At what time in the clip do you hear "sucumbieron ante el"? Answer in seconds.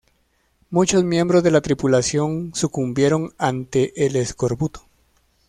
2.55-4.15